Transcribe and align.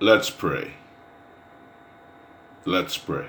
Let's 0.00 0.30
pray. 0.30 0.74
Let's 2.64 2.96
pray. 2.96 3.26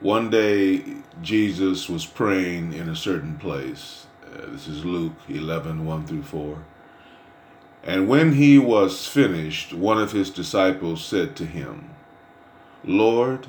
One 0.00 0.28
day, 0.28 0.82
Jesus 1.22 1.88
was 1.88 2.04
praying 2.04 2.72
in 2.72 2.88
a 2.88 2.96
certain 2.96 3.36
place. 3.38 4.06
Uh, 4.26 4.46
this 4.48 4.66
is 4.66 4.84
Luke 4.84 5.14
11 5.28 5.86
1 5.86 6.06
through 6.06 6.24
4. 6.24 6.64
And 7.84 8.08
when 8.08 8.32
he 8.32 8.58
was 8.58 9.06
finished, 9.06 9.72
one 9.72 9.98
of 9.98 10.10
his 10.10 10.30
disciples 10.30 11.04
said 11.04 11.36
to 11.36 11.46
him, 11.46 11.90
Lord, 12.82 13.46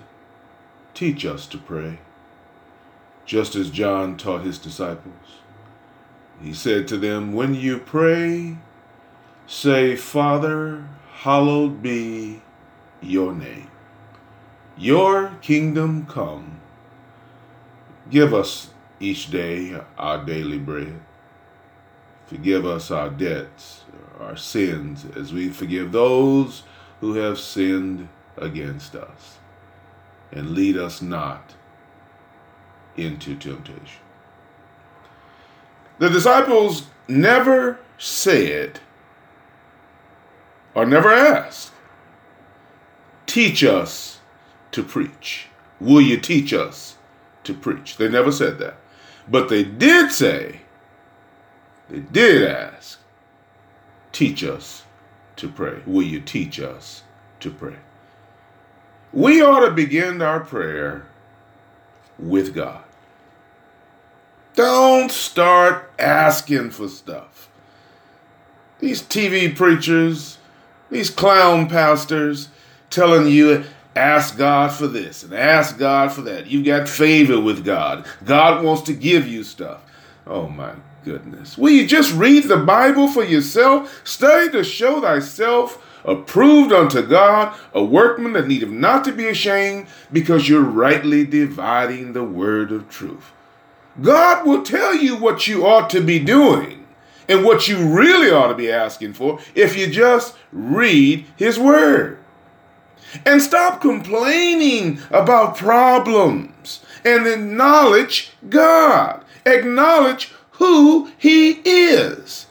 teach 0.93 1.25
us 1.25 1.47
to 1.47 1.57
pray, 1.57 1.97
just 3.25 3.55
as 3.55 3.71
John 3.71 4.17
taught 4.17 4.43
his 4.43 4.59
disciples. 4.59 5.39
He 6.39 6.53
said 6.53 6.87
to 6.89 6.97
them, 6.97 7.33
When 7.33 7.55
you 7.55 7.79
pray, 7.79 8.57
say, 9.47 9.95
Father, 9.95 10.85
hallowed 11.15 11.81
be 11.81 12.41
your 13.01 13.33
name. 13.33 13.71
Your 14.77 15.29
kingdom 15.41 16.05
come. 16.05 16.59
Give 18.09 18.33
us 18.33 18.69
each 18.99 19.31
day 19.31 19.79
our 19.97 20.23
daily 20.25 20.59
bread. 20.59 20.99
Forgive 22.27 22.65
us 22.65 22.91
our 22.91 23.09
debts, 23.09 23.85
our 24.19 24.35
sins, 24.35 25.05
as 25.15 25.31
we 25.31 25.49
forgive 25.49 25.91
those 25.91 26.63
who 26.99 27.13
have 27.13 27.39
sinned 27.39 28.09
against 28.37 28.93
us. 28.95 29.37
And 30.31 30.51
lead 30.51 30.75
us 30.75 31.01
not 31.01 31.53
into 32.97 33.35
temptation. 33.35 34.01
The 35.97 36.09
disciples 36.09 36.87
never 37.07 37.79
said 37.97 38.81
or 40.75 40.85
never 40.85 41.11
asked, 41.11 41.71
Teach 43.25 43.63
us 43.63 44.19
to 44.71 44.83
preach. 44.83 45.47
Will 45.79 46.01
you 46.01 46.17
teach 46.17 46.53
us 46.53 46.97
to 47.43 47.53
preach? 47.53 47.97
They 47.97 48.07
never 48.07 48.31
said 48.31 48.59
that. 48.59 48.75
But 49.27 49.49
they 49.49 49.63
did 49.63 50.11
say, 50.11 50.61
they 51.89 51.99
did 51.99 52.47
ask, 52.47 52.99
Teach 54.11 54.43
us 54.43 54.83
to 55.37 55.49
pray. 55.49 55.81
Will 55.85 56.03
you 56.03 56.21
teach 56.21 56.59
us 56.59 57.03
to 57.39 57.49
pray? 57.49 57.77
We 59.11 59.41
ought 59.41 59.65
to 59.65 59.71
begin 59.71 60.21
our 60.21 60.39
prayer 60.39 61.05
with 62.17 62.53
God. 62.53 62.83
Don't 64.55 65.11
start 65.11 65.91
asking 65.99 66.69
for 66.71 66.87
stuff. 66.87 67.49
These 68.79 69.01
TV 69.01 69.53
preachers, 69.53 70.37
these 70.95 71.09
clown 71.09 71.67
pastors 71.67 72.47
telling 72.89 73.27
you, 73.27 73.65
ask 73.95 74.37
God 74.37 74.71
for 74.71 74.87
this 74.87 75.23
and 75.23 75.33
ask 75.33 75.77
God 75.77 76.11
for 76.11 76.21
that. 76.21 76.47
You've 76.47 76.65
got 76.65 76.87
favor 76.87 77.39
with 77.39 77.65
God. 77.65 78.05
God 78.23 78.63
wants 78.63 78.83
to 78.83 78.93
give 78.93 79.27
you 79.27 79.43
stuff. 79.43 79.81
Oh 80.25 80.47
my 80.47 80.71
goodness. 81.03 81.57
Will 81.57 81.71
you 81.71 81.85
just 81.85 82.13
read 82.13 82.45
the 82.45 82.57
Bible 82.57 83.09
for 83.09 83.23
yourself? 83.23 84.01
Study 84.05 84.51
to 84.51 84.63
show 84.63 85.01
thyself 85.01 85.81
approved 86.05 86.71
unto 86.71 87.01
God, 87.01 87.57
a 87.73 87.83
workman 87.83 88.33
that 88.33 88.47
needeth 88.47 88.69
not 88.69 89.03
to 89.05 89.11
be 89.11 89.27
ashamed, 89.27 89.87
because 90.13 90.47
you're 90.47 90.61
rightly 90.61 91.25
dividing 91.25 92.13
the 92.13 92.23
word 92.23 92.71
of 92.71 92.89
truth. 92.89 93.31
God 94.01 94.45
will 94.45 94.61
tell 94.61 94.93
you 94.93 95.15
what 95.15 95.47
you 95.47 95.65
ought 95.65 95.89
to 95.89 96.01
be 96.01 96.19
doing 96.19 96.84
and 97.27 97.43
what 97.43 97.67
you 97.67 97.77
really 97.87 98.31
ought 98.31 98.47
to 98.47 98.55
be 98.55 98.71
asking 98.71 99.13
for 99.13 99.39
if 99.53 99.77
you 99.77 99.87
just 99.87 100.35
read 100.51 101.25
His 101.37 101.57
Word. 101.59 102.19
And 103.25 103.41
stop 103.41 103.81
complaining 103.81 104.99
about 105.09 105.57
problems 105.57 106.83
and 107.05 107.25
acknowledge 107.25 108.31
God. 108.49 109.23
Acknowledge 109.45 110.33
who 110.51 111.11
He 111.17 111.61
is. 111.63 112.47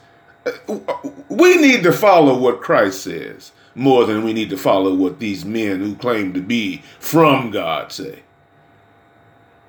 We 1.29 1.57
need 1.57 1.83
to 1.83 1.91
follow 1.91 2.37
what 2.37 2.61
Christ 2.61 3.03
says 3.03 3.51
more 3.75 4.05
than 4.05 4.23
we 4.23 4.33
need 4.33 4.49
to 4.49 4.57
follow 4.57 4.95
what 4.95 5.19
these 5.19 5.43
men 5.43 5.81
who 5.81 5.95
claim 5.95 6.33
to 6.33 6.41
be 6.41 6.81
from 6.99 7.51
God 7.51 7.91
say. 7.91 8.19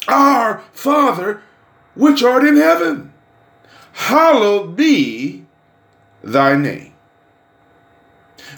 Our 0.06 0.62
Father 0.72 1.42
which 1.96 2.22
art 2.22 2.44
in 2.44 2.56
heaven, 2.56 3.12
hallowed 3.96 4.76
be 4.76 5.42
thy 6.22 6.54
name. 6.54 6.92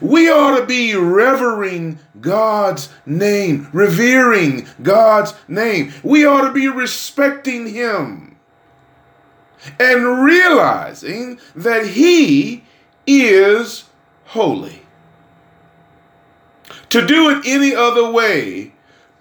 We 0.01 0.29
ought 0.29 0.59
to 0.59 0.67
be 0.67 0.95
revering 0.95 2.01
God's 2.21 2.89
name, 3.07 3.69
revering 3.73 4.67
God's 4.83 5.35
name. 5.47 5.93
We 6.03 6.27
ought 6.27 6.47
to 6.47 6.53
be 6.53 6.67
respecting 6.67 7.69
Him 7.69 8.37
and 9.79 10.25
realizing 10.25 11.39
that 11.55 11.87
He 11.87 12.65
is 13.07 13.85
holy. 14.27 14.83
To 16.91 17.07
do 17.07 17.31
it 17.31 17.47
any 17.47 17.75
other 17.75 18.11
way 18.11 18.73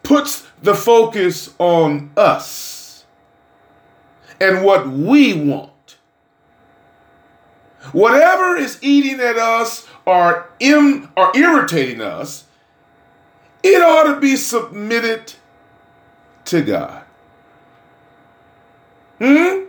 puts 0.01 0.47
the 0.63 0.73
focus 0.73 1.53
on 1.59 2.11
us 2.17 3.05
and 4.41 4.63
what 4.63 4.89
we 4.89 5.33
want. 5.33 5.71
Whatever 7.97 8.55
is 8.55 8.77
eating 8.83 9.19
at 9.19 9.37
us 9.37 9.87
or, 10.05 10.47
Im- 10.59 11.09
or 11.17 11.35
irritating 11.35 11.99
us, 11.99 12.45
it 13.63 13.81
ought 13.81 14.13
to 14.13 14.19
be 14.19 14.35
submitted 14.35 15.33
to 16.45 16.61
God. 16.61 17.03
Hmm? 19.17 19.63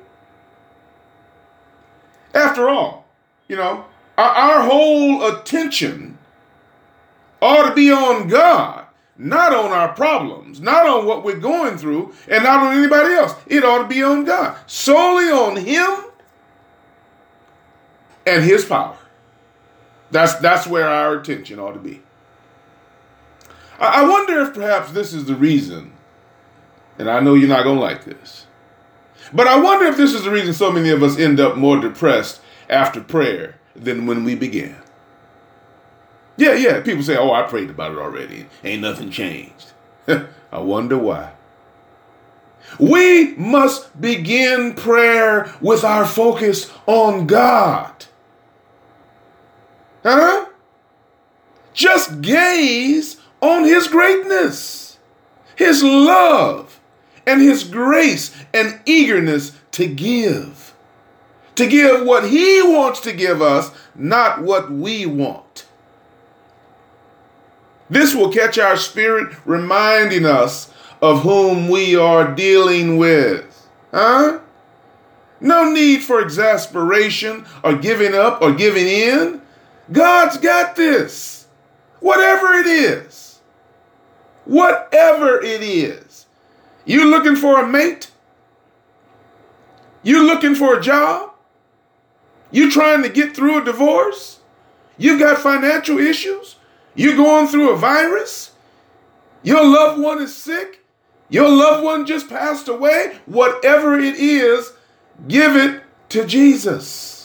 After 2.35 2.69
all, 2.69 3.07
you 3.49 3.57
know, 3.57 3.87
our, 4.19 4.31
our 4.31 4.63
whole 4.63 5.25
attention 5.25 6.19
ought 7.41 7.67
to 7.67 7.75
be 7.75 7.91
on 7.91 8.29
God 8.29 8.85
not 9.17 9.53
on 9.53 9.73
our 9.73 9.95
problems, 9.95 10.61
not 10.61 10.87
on 10.87 11.05
what 11.05 11.25
we're 11.25 11.41
going 11.41 11.77
through, 11.77 12.15
and 12.29 12.45
not 12.45 12.63
on 12.63 12.77
anybody 12.77 13.15
else. 13.15 13.35
It 13.49 13.65
ought 13.65 13.83
to 13.83 13.89
be 13.89 14.01
on 14.01 14.25
God, 14.25 14.57
solely 14.69 15.29
on 15.29 15.57
Him 15.57 16.08
and 18.35 18.45
His 18.45 18.65
power. 18.65 18.97
That's 20.11 20.35
that's 20.37 20.67
where 20.67 20.89
our 20.89 21.19
attention 21.19 21.59
ought 21.59 21.73
to 21.73 21.79
be. 21.79 22.03
I, 23.79 24.03
I 24.03 24.09
wonder 24.09 24.41
if 24.41 24.55
perhaps 24.55 24.93
this 24.93 25.13
is 25.13 25.27
the 25.27 25.37
reason, 25.37 25.93
and 26.99 27.11
I 27.11 27.21
know 27.21 27.35
you're 27.35 27.49
not 27.49 27.65
gonna 27.65 27.81
like 27.81 28.05
this, 28.05 28.47
but 29.33 29.47
I 29.47 29.59
wonder 29.59 29.87
if 29.87 29.97
this 29.97 30.15
is 30.15 30.25
the 30.25 30.31
reason 30.31 30.55
so 30.55 30.73
many 30.73 30.91
of 30.91 31.03
us 31.03 31.19
end 31.19 31.41
up 31.41 31.57
more 31.57 31.81
depressed 31.81 32.41
after 32.71 33.01
prayer 33.01 33.57
than 33.75 34.07
when 34.07 34.25
we 34.25 34.35
began. 34.35 34.77
Yeah, 36.37 36.55
yeah. 36.55 36.81
People 36.81 37.03
say, 37.03 37.17
oh, 37.17 37.33
I 37.33 37.43
prayed 37.43 37.69
about 37.69 37.93
it 37.93 37.99
already. 37.99 38.47
Ain't 38.63 38.83
nothing 38.83 39.11
changed. 39.11 39.73
I 40.53 40.59
wonder 40.59 40.97
why. 40.97 41.33
We 42.79 43.35
must 43.35 44.01
begin 44.01 44.75
prayer 44.75 45.53
with 45.61 45.85
our 45.85 46.07
focus 46.07 46.71
on 46.87 47.27
God. 47.27 48.07
Huh? 50.03 50.47
Just 51.75 52.21
gaze 52.23 53.17
on 53.41 53.65
His 53.65 53.89
greatness, 53.89 54.99
His 55.57 55.83
love, 55.83 56.81
and 57.27 57.41
His 57.41 57.65
grace 57.65 58.35
and 58.53 58.81
eagerness 58.87 59.53
to 59.73 59.87
give. 59.87 60.75
To 61.57 61.67
give 61.67 62.05
what 62.07 62.29
He 62.29 62.63
wants 62.63 63.01
to 63.01 63.13
give 63.13 63.43
us, 63.43 63.71
not 63.95 64.43
what 64.43 64.71
we 64.71 65.07
want. 65.07 65.67
This 67.91 68.15
will 68.15 68.33
catch 68.33 68.59
our 68.59 68.77
spirit, 68.77 69.35
reminding 69.45 70.27
us 70.27 70.73
of 71.01 71.23
whom 71.23 71.69
we 71.69 71.97
are 71.97 72.35
dealing 72.35 72.97
with. 72.97 73.69
Huh? 73.93 74.41
No 75.41 75.71
need 75.71 76.03
for 76.03 76.21
exasperation 76.21 77.47
or 77.63 77.77
giving 77.77 78.15
up 78.15 78.43
or 78.43 78.53
giving 78.53 78.87
in. 78.87 79.41
God's 79.91 80.39
got 80.39 80.77
this. 80.77 81.47
Whatever 82.01 82.55
it 82.55 82.67
is. 82.67 83.41
Whatever 84.45 85.43
it 85.43 85.63
is. 85.63 86.27
You 86.85 87.11
looking 87.11 87.37
for 87.37 87.61
a 87.61 87.67
mate? 87.67 88.11
You 90.03 90.27
looking 90.27 90.55
for 90.55 90.79
a 90.79 90.81
job? 90.81 91.33
You 92.51 92.71
trying 92.71 93.03
to 93.03 93.09
get 93.09 93.37
through 93.37 93.61
a 93.61 93.65
divorce? 93.65 94.41
You've 94.97 95.21
got 95.21 95.39
financial 95.39 95.99
issues? 95.99 96.57
You're 96.95 97.17
going 97.17 97.47
through 97.47 97.71
a 97.71 97.77
virus? 97.77 98.53
Your 99.43 99.65
loved 99.65 100.01
one 100.01 100.23
is 100.23 100.35
sick? 100.35 100.85
Your 101.29 101.49
loved 101.49 101.85
one 101.85 102.07
just 102.07 102.29
passed 102.29 102.69
away? 102.69 103.19
Whatever 103.27 103.99
it 103.99 104.17
is, 104.17 104.73
give 105.29 105.57
it 105.57 105.83
to 106.09 106.27
Jesus. 106.27 107.18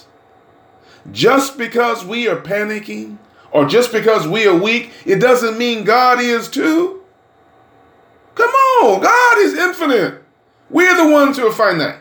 Just 1.11 1.57
because 1.57 2.05
we 2.05 2.27
are 2.27 2.39
panicking 2.39 3.17
or 3.51 3.65
just 3.65 3.91
because 3.91 4.27
we 4.27 4.47
are 4.47 4.55
weak, 4.55 4.91
it 5.05 5.19
doesn't 5.19 5.57
mean 5.57 5.83
God 5.83 6.19
is 6.19 6.49
too. 6.49 7.03
Come 8.35 8.49
on, 8.49 9.01
God 9.01 9.37
is 9.39 9.53
infinite. 9.53 10.23
We're 10.69 10.95
the 10.95 11.11
ones 11.11 11.37
who 11.37 11.47
are 11.47 11.51
finite. 11.51 11.99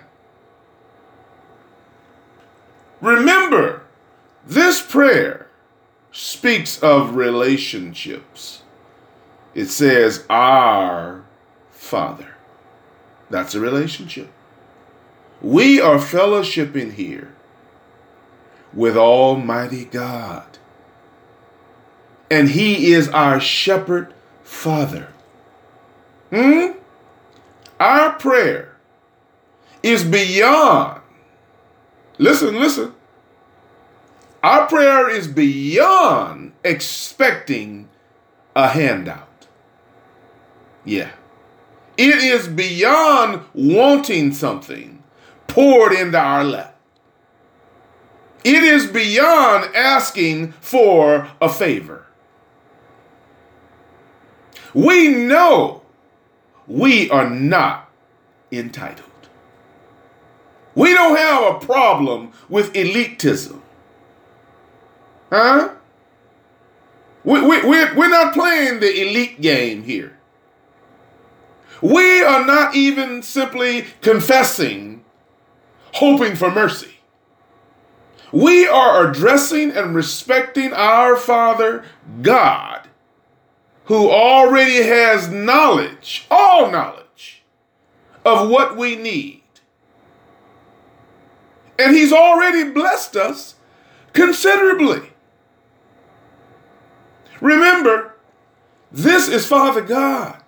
Remember, 3.01 3.83
this 4.47 4.81
prayer 4.81 5.49
speaks 6.13 6.79
of 6.79 7.17
relationships. 7.17 8.63
It 9.55 9.67
says, 9.67 10.25
Our 10.31 11.25
Father. 11.71 12.29
That's 13.29 13.55
a 13.55 13.61
relationship. 13.61 14.31
We 15.43 15.81
are 15.81 15.97
fellowshipping 15.97 16.93
here 16.93 17.35
with 18.75 18.97
Almighty 18.97 19.85
God. 19.85 20.59
And 22.31 22.51
He 22.51 22.93
is 22.93 23.09
our 23.09 23.41
shepherd 23.41 24.13
father. 24.43 25.09
Hmm? 26.31 26.73
Our 27.79 28.13
prayer 28.15 28.77
is 29.83 30.05
beyond, 30.05 31.01
listen, 32.19 32.55
listen. 32.55 32.95
Our 34.43 34.67
prayer 34.67 35.09
is 35.09 35.29
beyond 35.29 36.53
expecting 36.65 37.89
a 38.57 38.69
handout. 38.69 39.47
Yeah. 40.85 41.11
It 41.97 42.17
is 42.17 42.49
beyond 42.49 43.43
wanting 43.55 44.33
something 44.33 45.03
poured 45.47 45.93
into 45.93 46.19
our 46.19 46.43
lap. 46.43 46.72
It 48.45 48.63
is 48.63 48.87
beyond 48.87 49.75
asking 49.75 50.53
for 50.61 51.31
a 51.41 51.49
favor. 51.49 52.07
We 54.75 55.09
know 55.09 55.83
we 56.67 57.11
are 57.11 57.29
not 57.29 57.91
entitled. 58.51 59.09
We 60.75 60.95
don't 60.95 61.17
have 61.17 61.57
a 61.57 61.67
problem 61.67 62.33
with 62.49 62.73
elitism. 62.73 63.61
Huh? 65.31 65.75
We, 67.25 67.41
we, 67.41 67.65
we're, 67.65 67.95
we're 67.95 68.09
not 68.09 68.35
playing 68.35 68.81
the 68.81 69.03
elite 69.03 69.41
game 69.41 69.85
here. 69.85 70.19
We 71.81 72.23
are 72.23 72.45
not 72.45 72.75
even 72.75 73.23
simply 73.23 73.87
confessing, 74.01 75.05
hoping 75.95 76.37
for 76.37 76.51
mercy. 76.51 76.95
We 78.33 78.67
are 78.67 79.09
addressing 79.09 79.73
and 79.73 79.95
respecting 79.95 80.73
our 80.73 81.17
Father 81.17 81.85
God, 82.23 82.89
who 83.85 84.11
already 84.11 84.83
has 84.83 85.29
knowledge, 85.29 86.27
all 86.31 86.71
knowledge, 86.71 87.43
of 88.25 88.49
what 88.49 88.77
we 88.77 88.97
need. 88.97 89.43
And 91.79 91.95
He's 91.95 92.13
already 92.13 92.71
blessed 92.71 93.17
us 93.17 93.57
considerably. 94.15 95.11
Remember, 97.43 98.15
this 98.91 99.29
is 99.29 99.47
Father 99.47 99.83
God. 99.83 100.43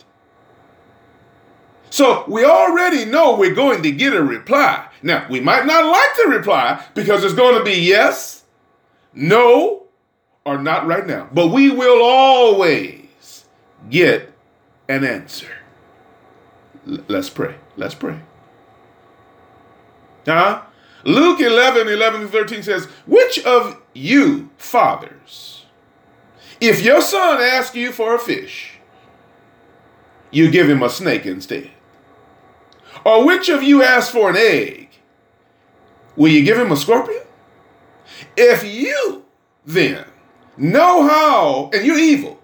So 1.91 2.25
we 2.27 2.45
already 2.45 3.05
know 3.05 3.37
we're 3.37 3.55
going 3.55 3.83
to 3.83 3.91
get 3.91 4.15
a 4.15 4.23
reply. 4.23 4.89
Now, 5.05 5.27
we 5.29 5.39
might 5.39 5.67
not 5.67 5.85
like 5.85 6.17
the 6.17 6.35
reply 6.35 6.83
because 6.95 7.25
it's 7.25 7.35
going 7.35 7.59
to 7.59 7.63
be 7.63 7.79
yes, 7.79 8.45
no, 9.13 9.83
or 10.47 10.57
not 10.57 10.87
right 10.87 11.07
now. 11.07 11.29
But 11.31 11.49
we 11.49 11.71
will 11.71 12.03
always 12.03 13.45
get 13.91 14.33
an 14.89 15.05
answer. 15.05 15.53
L- 16.89 17.05
let's 17.09 17.29
pray. 17.29 17.57
Let's 17.77 17.95
pray. 17.95 18.19
Huh? 20.25 20.63
Luke 21.05 21.39
11, 21.39 21.87
11 21.87 22.23
to 22.23 22.29
13 22.29 22.63
says, 22.63 22.87
Which 23.07 23.45
of 23.45 23.83
you, 23.93 24.49
fathers, 24.57 25.67
if 26.63 26.83
your 26.83 27.03
son 27.03 27.43
asks 27.43 27.77
you 27.77 27.93
for 27.93 28.15
a 28.15 28.19
fish, 28.19 28.79
you 30.31 30.51
give 30.51 30.71
him 30.71 30.83
a 30.83 30.89
snake 30.89 31.27
instead? 31.27 31.71
Or 33.05 33.27
which 33.27 33.51
of 33.51 33.63
you 33.63 33.83
asks 33.83 34.11
for 34.11 34.31
an 34.31 34.37
egg? 34.39 34.84
Will 36.17 36.31
you 36.31 36.45
give 36.45 36.59
him 36.59 36.73
a 36.73 36.77
scorpion? 36.77 37.23
If 38.37 38.65
you 38.65 39.25
then 39.65 40.05
know 40.57 41.07
how, 41.07 41.71
and 41.73 41.85
you're 41.85 41.99
evil, 41.99 42.41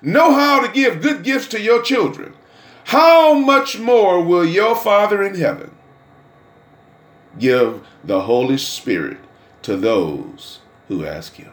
know 0.00 0.32
how 0.32 0.60
to 0.60 0.72
give 0.72 1.02
good 1.02 1.22
gifts 1.22 1.48
to 1.48 1.60
your 1.60 1.82
children, 1.82 2.34
how 2.84 3.34
much 3.34 3.78
more 3.78 4.22
will 4.22 4.44
your 4.44 4.74
Father 4.74 5.22
in 5.22 5.36
heaven 5.36 5.70
give 7.38 7.86
the 8.02 8.22
Holy 8.22 8.58
Spirit 8.58 9.18
to 9.62 9.76
those 9.76 10.60
who 10.88 11.06
ask 11.06 11.34
him? 11.34 11.52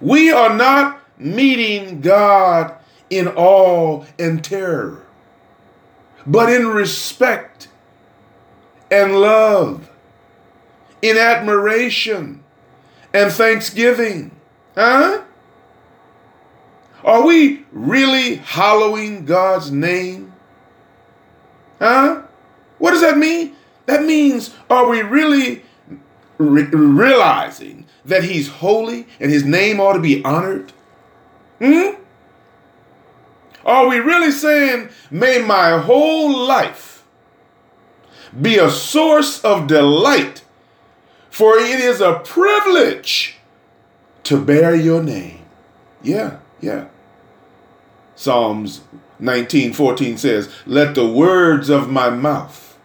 We 0.00 0.32
are 0.32 0.54
not 0.54 1.00
meeting 1.18 2.00
God 2.00 2.74
in 3.10 3.28
awe 3.28 4.04
and 4.18 4.42
terror 4.42 5.04
but 6.26 6.50
in 6.50 6.66
respect 6.66 7.68
and 8.94 9.20
love, 9.20 9.90
in 11.02 11.18
admiration 11.18 12.44
and 13.12 13.32
thanksgiving. 13.32 14.30
Huh? 14.76 15.22
Are 17.02 17.26
we 17.26 17.64
really 17.72 18.36
hallowing 18.36 19.24
God's 19.24 19.70
name? 19.72 20.32
Huh? 21.80 22.22
What 22.78 22.92
does 22.92 23.00
that 23.00 23.18
mean? 23.18 23.56
That 23.86 24.04
means, 24.04 24.54
are 24.70 24.88
we 24.88 25.02
really 25.02 25.64
re- 26.38 26.62
realizing 26.62 27.86
that 28.04 28.22
He's 28.22 28.48
holy 28.48 29.06
and 29.18 29.30
His 29.30 29.44
name 29.44 29.80
ought 29.80 29.94
to 29.94 30.00
be 30.00 30.24
honored? 30.24 30.72
Hmm? 31.58 32.00
Are 33.66 33.88
we 33.88 33.98
really 33.98 34.30
saying, 34.30 34.90
may 35.10 35.42
my 35.42 35.78
whole 35.78 36.46
life 36.46 36.93
be 38.40 38.58
a 38.58 38.70
source 38.70 39.42
of 39.44 39.66
delight, 39.66 40.44
for 41.30 41.56
it 41.56 41.80
is 41.80 42.00
a 42.00 42.20
privilege 42.24 43.36
to 44.24 44.40
bear 44.40 44.74
your 44.74 45.02
name? 45.02 45.40
Yeah, 46.02 46.38
yeah. 46.60 46.86
Psalms 48.16 48.80
19:14 49.20 50.18
says, 50.18 50.48
"Let 50.66 50.94
the 50.94 51.06
words 51.06 51.68
of 51.68 51.90
my 51.90 52.10
mouth 52.10 52.76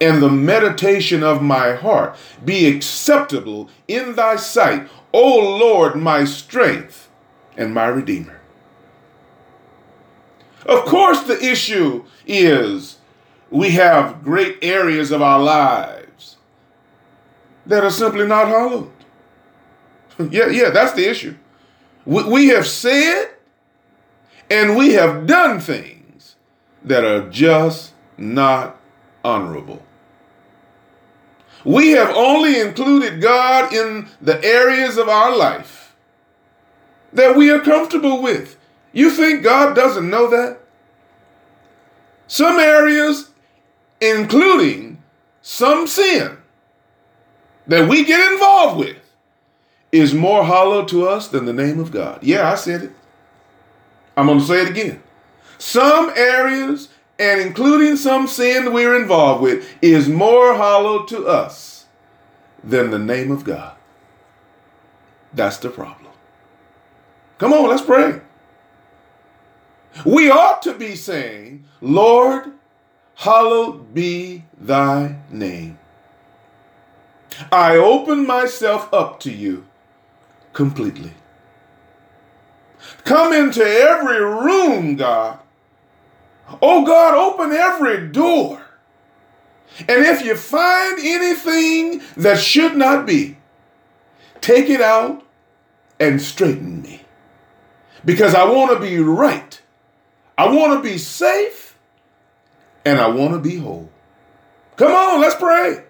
and 0.00 0.22
the 0.22 0.30
meditation 0.30 1.22
of 1.22 1.42
my 1.42 1.74
heart 1.74 2.16
be 2.44 2.66
acceptable 2.66 3.70
in 3.88 4.14
thy 4.14 4.36
sight, 4.36 4.88
O 5.12 5.38
Lord, 5.58 5.96
my 5.96 6.24
strength 6.24 7.08
and 7.56 7.72
my 7.72 7.86
redeemer." 7.86 8.40
Of 10.66 10.84
course, 10.84 11.20
the 11.20 11.42
issue 11.42 12.04
is 12.26 12.96
we 13.50 13.70
have 13.70 14.22
great 14.22 14.58
areas 14.62 15.10
of 15.10 15.22
our 15.22 15.40
lives 15.40 16.36
that 17.66 17.84
are 17.84 17.90
simply 17.90 18.26
not 18.26 18.48
hallowed. 18.48 18.92
yeah, 20.30 20.48
yeah, 20.48 20.70
that's 20.70 20.92
the 20.92 21.08
issue. 21.08 21.36
We, 22.04 22.24
we 22.24 22.46
have 22.48 22.66
said 22.66 23.30
and 24.50 24.76
we 24.76 24.92
have 24.92 25.26
done 25.26 25.60
things 25.60 26.36
that 26.84 27.04
are 27.04 27.28
just 27.28 27.92
not 28.16 28.80
honorable. 29.24 29.82
We 31.64 31.90
have 31.90 32.14
only 32.14 32.60
included 32.60 33.20
God 33.20 33.72
in 33.72 34.08
the 34.20 34.42
areas 34.44 34.96
of 34.96 35.08
our 35.08 35.36
life 35.36 35.96
that 37.12 37.36
we 37.36 37.50
are 37.50 37.58
comfortable 37.58 38.22
with. 38.22 38.56
You 38.92 39.10
think 39.10 39.42
God 39.42 39.74
doesn't 39.74 40.08
know 40.08 40.28
that? 40.30 40.60
Some 42.28 42.58
areas, 42.58 43.30
including 44.00 45.02
some 45.42 45.86
sin 45.86 46.38
that 47.66 47.88
we 47.88 48.04
get 48.04 48.32
involved 48.32 48.78
with, 48.78 48.96
is 49.92 50.12
more 50.12 50.44
hollow 50.44 50.84
to 50.84 51.08
us 51.08 51.28
than 51.28 51.44
the 51.46 51.52
name 51.52 51.78
of 51.78 51.90
God. 51.90 52.22
Yeah, 52.22 52.50
I 52.50 52.54
said 52.56 52.82
it. 52.82 52.92
I'm 54.16 54.26
going 54.26 54.40
to 54.40 54.44
say 54.44 54.62
it 54.62 54.70
again. 54.70 55.02
Some 55.58 56.12
areas, 56.16 56.88
and 57.18 57.40
including 57.40 57.96
some 57.96 58.26
sin 58.26 58.72
we're 58.72 59.00
involved 59.00 59.42
with, 59.42 59.66
is 59.80 60.08
more 60.08 60.54
hollow 60.54 61.04
to 61.06 61.26
us 61.26 61.86
than 62.62 62.90
the 62.90 62.98
name 62.98 63.30
of 63.30 63.44
God. 63.44 63.76
That's 65.32 65.58
the 65.58 65.70
problem. 65.70 66.12
Come 67.38 67.52
on, 67.52 67.68
let's 67.68 67.82
pray. 67.82 68.20
We 70.04 70.30
ought 70.30 70.62
to 70.62 70.74
be 70.74 70.94
saying, 70.94 71.64
Lord, 71.80 72.52
hallowed 73.16 73.94
be 73.94 74.44
thy 74.58 75.16
name. 75.30 75.78
I 77.50 77.76
open 77.76 78.26
myself 78.26 78.92
up 78.92 79.20
to 79.20 79.32
you 79.32 79.66
completely. 80.52 81.12
Come 83.04 83.32
into 83.32 83.62
every 83.64 84.22
room, 84.22 84.96
God. 84.96 85.38
Oh 86.62 86.84
God, 86.84 87.14
open 87.14 87.52
every 87.52 88.08
door. 88.08 88.62
And 89.80 90.04
if 90.04 90.24
you 90.24 90.36
find 90.36 90.98
anything 91.00 92.02
that 92.16 92.38
should 92.38 92.76
not 92.76 93.06
be, 93.06 93.36
take 94.40 94.70
it 94.70 94.80
out 94.80 95.22
and 95.98 96.20
straighten 96.20 96.82
me. 96.82 97.02
Because 98.04 98.34
I 98.34 98.44
want 98.44 98.72
to 98.72 98.80
be 98.80 98.98
right. 98.98 99.60
I 100.38 100.48
want 100.48 100.72
to 100.74 100.88
be 100.88 100.98
safe. 100.98 101.65
And 102.86 103.00
I 103.00 103.08
want 103.08 103.32
to 103.32 103.40
be 103.40 103.56
whole. 103.56 103.90
Come 104.76 104.92
on, 104.92 105.20
let's 105.20 105.34
pray. 105.34 105.82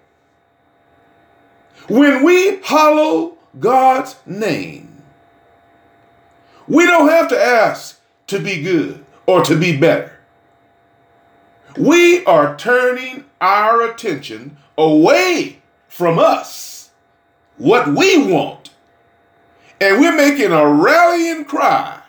When 1.87 2.23
we 2.23 2.59
hallow 2.63 3.37
God's 3.59 4.15
name, 4.25 5.03
we 6.67 6.87
don't 6.87 7.07
have 7.07 7.27
to 7.29 7.39
ask 7.39 8.01
to 8.25 8.39
be 8.39 8.63
good 8.63 9.05
or 9.27 9.43
to 9.43 9.55
be 9.55 9.77
better. 9.77 10.17
We 11.77 12.25
are 12.25 12.57
turning 12.57 13.25
our 13.39 13.83
attention 13.83 14.57
away 14.75 15.61
from 15.87 16.17
us, 16.17 16.89
what 17.57 17.87
we 17.87 18.25
want, 18.25 18.71
and 19.79 19.99
we're 19.99 20.17
making 20.17 20.51
a 20.51 20.67
rallying 20.67 21.45
cry 21.45 22.01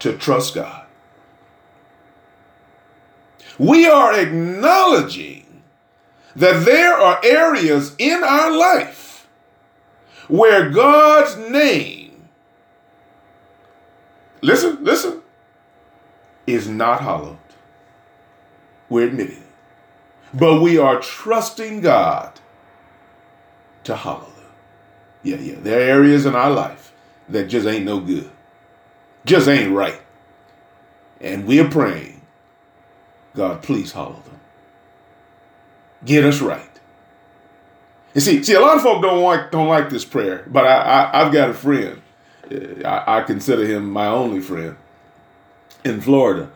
to 0.00 0.18
trust 0.18 0.54
God. 0.56 0.81
We 3.62 3.86
are 3.86 4.12
acknowledging 4.18 5.62
that 6.34 6.64
there 6.64 6.94
are 6.94 7.20
areas 7.22 7.94
in 7.96 8.24
our 8.24 8.50
life 8.50 9.28
where 10.26 10.68
God's 10.68 11.36
name, 11.36 12.28
listen, 14.40 14.82
listen, 14.82 15.22
is 16.44 16.66
not 16.68 17.02
hallowed. 17.02 17.38
We're 18.88 19.06
admitting 19.06 19.36
it. 19.36 19.42
But 20.34 20.60
we 20.60 20.76
are 20.78 20.98
trusting 20.98 21.82
God 21.82 22.40
to 23.84 23.94
hallow 23.94 24.22
them. 24.22 24.50
Yeah, 25.22 25.36
yeah. 25.36 25.54
There 25.60 25.78
are 25.78 25.98
areas 25.98 26.26
in 26.26 26.34
our 26.34 26.50
life 26.50 26.92
that 27.28 27.44
just 27.44 27.68
ain't 27.68 27.84
no 27.84 28.00
good. 28.00 28.28
Just 29.24 29.46
ain't 29.46 29.70
right. 29.70 30.00
And 31.20 31.46
we're 31.46 31.70
praying, 31.70 32.11
God, 33.34 33.62
please 33.62 33.92
hallow 33.92 34.22
them. 34.24 34.40
Get 36.04 36.24
us 36.24 36.40
right. 36.40 36.68
You 38.14 38.20
see, 38.20 38.42
see, 38.42 38.54
a 38.54 38.60
lot 38.60 38.76
of 38.76 38.82
folk 38.82 39.02
don't 39.02 39.22
like 39.22 39.50
don't 39.50 39.68
like 39.68 39.88
this 39.88 40.04
prayer, 40.04 40.44
but 40.46 40.66
I, 40.66 41.10
I 41.12 41.24
have 41.24 41.32
got 41.32 41.50
a 41.50 41.54
friend. 41.54 42.02
Uh, 42.50 42.86
I, 42.86 43.18
I 43.18 43.22
consider 43.22 43.64
him 43.64 43.90
my 43.90 44.06
only 44.06 44.40
friend 44.40 44.76
in 45.84 46.00
Florida, 46.00 46.50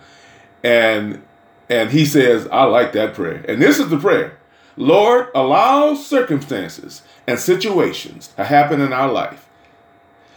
and 0.62 1.22
and 1.68 1.90
he 1.90 2.04
says, 2.04 2.46
I 2.52 2.64
like 2.64 2.92
that 2.92 3.14
prayer. 3.14 3.44
And 3.48 3.60
this 3.60 3.78
is 3.78 3.88
the 3.88 3.98
prayer 3.98 4.36
Lord, 4.76 5.28
allow 5.34 5.94
circumstances 5.94 7.02
and 7.26 7.38
situations 7.38 8.28
to 8.36 8.44
happen 8.44 8.80
in 8.80 8.92
our 8.92 9.10
life 9.10 9.48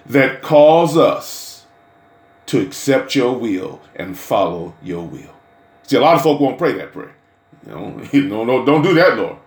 that 0.05 0.41
cause 0.41 0.97
us 0.97 1.65
to 2.47 2.61
accept 2.61 3.15
your 3.15 3.37
will 3.37 3.81
and 3.95 4.17
follow 4.17 4.73
your 4.81 5.05
will. 5.05 5.35
See, 5.89 5.97
a 5.97 6.01
lot 6.01 6.17
of 6.17 6.21
folk 6.21 6.39
won't 6.39 6.59
pray 6.59 6.73
that 6.73 6.93
prayer. 6.93 7.15
You 8.13 8.27
know, 8.27 8.43
no, 8.45 8.63
don't 8.63 8.83
do 8.83 8.93
that, 8.93 9.17
Lord. 9.17 9.37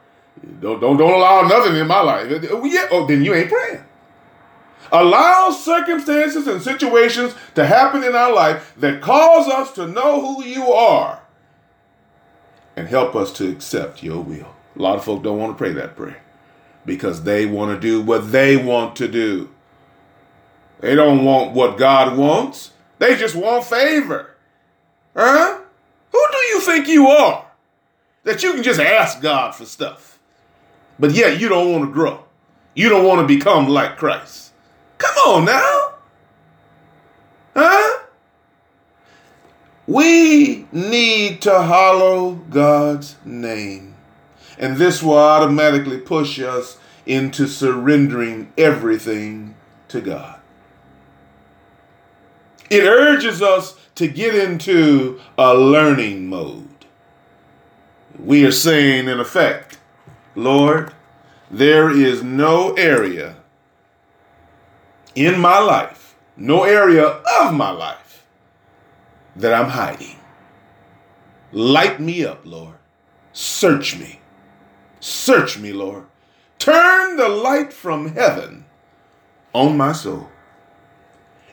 Don't, 0.61 0.80
don't, 0.80 0.96
don't 0.96 1.12
allow 1.12 1.42
nothing 1.42 1.76
in 1.76 1.87
my 1.87 2.00
life. 2.00 2.28
Yeah, 2.30 2.88
oh, 2.90 3.06
then 3.06 3.25
you 3.25 3.32
ain't 3.32 3.49
praying. 3.49 3.84
Allow 4.90 5.50
circumstances 5.50 6.49
and 6.49 6.61
situations 6.61 7.37
to 7.54 7.64
happen 7.64 8.02
in 8.02 8.16
our 8.16 8.32
life 8.32 8.75
that 8.78 9.00
cause 9.00 9.46
us 9.46 9.70
to 9.75 9.87
know 9.87 10.20
who 10.20 10.44
you 10.44 10.72
are 10.72 11.22
and 12.75 12.88
help 12.88 13.14
us 13.14 13.32
to 13.34 13.49
accept 13.49 14.02
your 14.02 14.20
will. 14.20 14.52
A 14.76 14.82
lot 14.82 14.96
of 14.96 15.04
folk 15.04 15.22
don't 15.22 15.38
want 15.38 15.56
to 15.56 15.58
pray 15.58 15.72
that 15.72 15.94
prayer 15.94 16.22
because 16.84 17.22
they 17.22 17.46
want 17.46 17.72
to 17.72 17.80
do 17.80 18.02
what 18.02 18.32
they 18.32 18.56
want 18.56 18.96
to 18.96 19.06
do. 19.06 19.49
They 20.80 20.96
don't 20.96 21.25
want 21.25 21.52
what 21.52 21.78
God 21.78 22.18
wants. 22.18 22.72
They 22.99 23.16
just 23.16 23.37
want 23.37 23.64
favor. 23.64 24.34
Huh? 25.14 25.62
Think 26.62 26.88
you 26.88 27.09
are 27.09 27.47
that 28.25 28.42
you 28.42 28.54
can 28.54 28.62
just 28.62 28.81
ask 28.81 29.21
God 29.21 29.54
for 29.54 29.64
stuff? 29.64 30.19
But 30.99 31.12
yet 31.12 31.40
you 31.40 31.49
don't 31.49 31.73
want 31.73 31.85
to 31.85 31.92
grow. 31.92 32.25
You 32.75 32.88
don't 32.88 33.04
want 33.04 33.21
to 33.21 33.37
become 33.37 33.69
like 33.69 33.97
Christ. 33.97 34.52
Come 34.99 35.16
on 35.26 35.45
now. 35.45 35.95
Huh? 37.54 38.04
We 39.87 40.66
need 40.71 41.42
to 41.42 41.62
hallow 41.62 42.35
God's 42.35 43.16
name. 43.25 43.97
And 44.57 44.76
this 44.76 45.02
will 45.02 45.19
automatically 45.19 45.99
push 45.99 46.38
us 46.38 46.78
into 47.04 47.49
surrendering 47.49 48.52
everything 48.57 49.57
to 49.88 50.00
God. 50.00 50.38
It 52.73 52.85
urges 52.85 53.43
us 53.43 53.76
to 53.97 54.09
get 54.09 54.35
into 54.35 55.21
a 55.37 55.55
learning 55.55 56.26
mode. 56.26 56.87
We 58.19 58.47
are 58.47 58.52
saying, 58.52 59.09
in 59.09 59.21
effect, 59.21 59.79
Lord, 60.35 60.95
there 61.50 61.91
is 61.91 62.23
no 62.23 62.73
area 62.73 63.37
in 65.14 65.38
my 65.38 65.59
life, 65.59 66.17
no 66.35 66.64
area 66.64 67.05
of 67.43 67.52
my 67.52 67.71
life 67.71 68.25
that 69.37 69.52
I'm 69.52 69.69
hiding. 69.69 70.17
Light 71.52 72.00
me 72.00 72.25
up, 72.25 72.41
Lord. 72.47 72.76
Search 73.35 73.99
me. 73.99 74.21
Search 74.99 75.59
me, 75.59 75.75
Lord. 75.75 76.07
Turn 76.59 77.19
the 77.19 77.29
light 77.29 77.71
from 77.71 78.14
heaven 78.14 78.64
on 79.52 79.76
my 79.76 79.93
soul. 79.93 80.29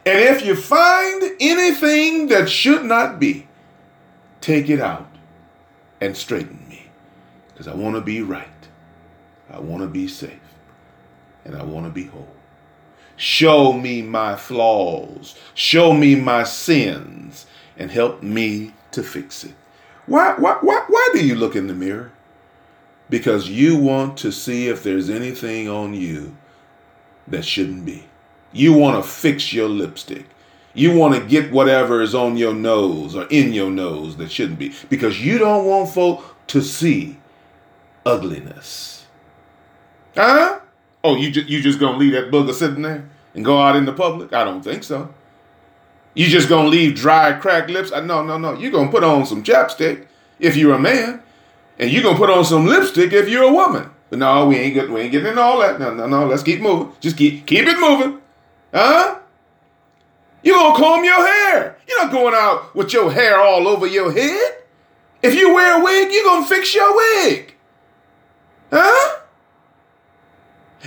And 0.05 0.19
if 0.19 0.45
you 0.45 0.55
find 0.55 1.23
anything 1.39 2.27
that 2.27 2.49
should 2.49 2.83
not 2.85 3.19
be, 3.19 3.47
take 4.41 4.69
it 4.69 4.79
out 4.79 5.09
and 6.01 6.15
straighten 6.15 6.65
me. 6.69 6.87
Because 7.49 7.67
I 7.67 7.75
want 7.75 7.95
to 7.95 8.01
be 8.01 8.21
right. 8.21 8.47
I 9.51 9.59
want 9.59 9.81
to 9.81 9.87
be 9.87 10.07
safe. 10.07 10.39
And 11.45 11.55
I 11.55 11.63
want 11.63 11.85
to 11.85 11.91
be 11.91 12.05
whole. 12.05 12.27
Show 13.17 13.73
me 13.73 14.01
my 14.01 14.35
flaws. 14.35 15.35
Show 15.53 15.93
me 15.93 16.15
my 16.15 16.43
sins 16.43 17.45
and 17.77 17.91
help 17.91 18.23
me 18.23 18.73
to 18.91 19.03
fix 19.03 19.43
it. 19.43 19.55
Why, 20.05 20.35
why, 20.37 20.57
why, 20.61 20.85
why 20.87 21.09
do 21.13 21.25
you 21.25 21.35
look 21.35 21.55
in 21.55 21.67
the 21.67 21.73
mirror? 21.73 22.11
Because 23.09 23.49
you 23.49 23.77
want 23.77 24.17
to 24.19 24.31
see 24.31 24.67
if 24.67 24.83
there's 24.83 25.09
anything 25.09 25.67
on 25.67 25.93
you 25.93 26.37
that 27.27 27.45
shouldn't 27.45 27.85
be. 27.85 28.08
You 28.51 28.73
want 28.73 29.03
to 29.03 29.09
fix 29.09 29.53
your 29.53 29.69
lipstick. 29.69 30.25
You 30.73 30.95
want 30.95 31.15
to 31.15 31.27
get 31.27 31.51
whatever 31.51 32.01
is 32.01 32.15
on 32.15 32.37
your 32.37 32.53
nose 32.53 33.15
or 33.15 33.25
in 33.27 33.53
your 33.53 33.69
nose 33.69 34.17
that 34.17 34.31
shouldn't 34.31 34.59
be 34.59 34.73
because 34.89 35.23
you 35.23 35.37
don't 35.37 35.65
want 35.65 35.89
folk 35.89 36.35
to 36.47 36.61
see 36.61 37.17
ugliness. 38.05 39.05
Huh? 40.15 40.59
Oh, 41.03 41.15
you 41.15 41.31
just 41.31 41.47
you 41.47 41.61
just 41.61 41.79
gonna 41.79 41.97
leave 41.97 42.13
that 42.13 42.31
booger 42.31 42.53
sitting 42.53 42.81
there 42.81 43.09
and 43.33 43.45
go 43.45 43.61
out 43.61 43.75
in 43.75 43.85
the 43.85 43.93
public? 43.93 44.33
I 44.33 44.43
don't 44.43 44.63
think 44.63 44.83
so. 44.83 45.13
You 46.13 46.27
just 46.27 46.49
gonna 46.49 46.67
leave 46.67 46.95
dry, 46.95 47.33
cracked 47.33 47.69
lips? 47.69 47.91
Uh, 47.91 48.01
no, 48.01 48.23
no, 48.23 48.37
no. 48.37 48.53
You're 48.53 48.71
gonna 48.71 48.91
put 48.91 49.03
on 49.03 49.25
some 49.25 49.43
chapstick 49.43 50.07
if 50.39 50.55
you're 50.55 50.73
a 50.73 50.79
man, 50.79 51.21
and 51.77 51.89
you're 51.89 52.03
gonna 52.03 52.17
put 52.17 52.29
on 52.29 52.43
some 52.43 52.65
lipstick 52.65 53.13
if 53.13 53.29
you're 53.29 53.43
a 53.43 53.53
woman. 53.53 53.89
But 54.09 54.19
no, 54.19 54.47
we 54.47 54.57
ain't 54.57 54.73
get, 54.73 54.89
we 54.89 55.01
ain't 55.01 55.11
getting 55.11 55.27
into 55.29 55.41
all 55.41 55.59
that. 55.59 55.79
No, 55.79 55.93
no, 55.93 56.07
no. 56.07 56.25
Let's 56.25 56.43
keep 56.43 56.61
moving. 56.61 56.93
Just 56.99 57.15
keep 57.15 57.45
keep 57.45 57.65
it 57.67 57.79
moving, 57.79 58.19
huh? 58.73 59.19
You 60.43 60.53
gonna 60.53 60.77
comb 60.77 61.03
your 61.03 61.25
hair? 61.25 61.77
You're 61.87 62.03
not 62.03 62.11
going 62.11 62.33
out 62.33 62.75
with 62.75 62.93
your 62.93 63.11
hair 63.11 63.39
all 63.39 63.67
over 63.67 63.85
your 63.85 64.11
head. 64.11 64.57
If 65.21 65.35
you 65.35 65.53
wear 65.53 65.79
a 65.79 65.83
wig, 65.83 66.11
you're 66.11 66.23
gonna 66.23 66.45
fix 66.45 66.73
your 66.73 66.95
wig, 66.95 67.55
huh? 68.71 69.19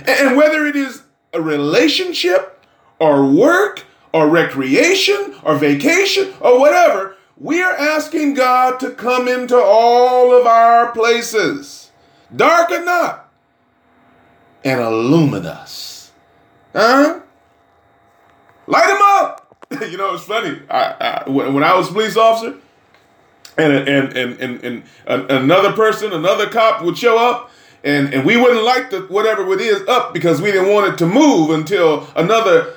And 0.05 0.35
whether 0.35 0.65
it 0.65 0.75
is 0.75 1.03
a 1.33 1.41
relationship 1.41 2.65
or 2.99 3.25
work 3.25 3.85
or 4.11 4.27
recreation 4.27 5.35
or 5.43 5.55
vacation 5.55 6.33
or 6.39 6.59
whatever, 6.59 7.15
we 7.37 7.61
are 7.61 7.75
asking 7.75 8.35
God 8.35 8.79
to 8.79 8.91
come 8.91 9.27
into 9.27 9.57
all 9.57 10.35
of 10.37 10.45
our 10.47 10.91
places, 10.91 11.91
dark 12.35 12.71
or 12.71 12.83
not, 12.83 13.31
and 14.63 14.79
illumine 14.79 15.45
us. 15.45 16.11
Huh? 16.73 17.19
Light 18.67 18.87
them 18.87 18.99
up. 19.01 19.39
you 19.91 19.97
know, 19.97 20.13
it's 20.13 20.23
funny. 20.23 20.59
I, 20.69 21.23
I, 21.25 21.29
when 21.29 21.63
I 21.63 21.75
was 21.75 21.89
police 21.89 22.15
officer, 22.17 22.57
and 23.57 23.73
and 23.87 24.17
and 24.17 24.39
and, 24.39 24.63
and 25.07 25.31
another 25.31 25.73
person, 25.73 26.13
another 26.13 26.49
cop 26.49 26.83
would 26.83 26.97
show 26.97 27.17
up, 27.17 27.51
and 27.83 28.13
and 28.13 28.25
we 28.25 28.37
wouldn't 28.37 28.63
light 28.63 28.91
the 28.91 29.01
whatever 29.01 29.51
it 29.53 29.61
is 29.61 29.87
up 29.87 30.13
because 30.13 30.41
we 30.41 30.51
didn't 30.51 30.71
want 30.73 30.93
it 30.93 30.97
to 30.99 31.07
move 31.07 31.49
until 31.51 32.07
another 32.15 32.75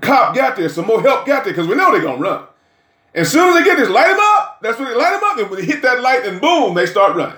cop 0.00 0.34
got 0.34 0.56
there, 0.56 0.68
some 0.68 0.86
more 0.86 1.00
help 1.00 1.26
got 1.26 1.44
there 1.44 1.52
because 1.52 1.68
we 1.68 1.74
know 1.74 1.92
they're 1.92 2.02
gonna 2.02 2.18
run. 2.18 2.44
As 3.14 3.30
soon 3.30 3.48
as 3.50 3.54
they 3.54 3.64
get 3.64 3.76
this, 3.78 3.90
light 3.90 4.08
them 4.08 4.18
up. 4.20 4.58
That's 4.62 4.78
when 4.78 4.88
they 4.88 4.94
light 4.94 5.12
them 5.12 5.24
up. 5.24 5.38
And 5.38 5.50
when 5.50 5.60
they 5.60 5.66
hit 5.66 5.82
that 5.82 6.00
light, 6.00 6.24
and 6.24 6.40
boom, 6.40 6.74
they 6.74 6.86
start 6.86 7.14
running. 7.14 7.36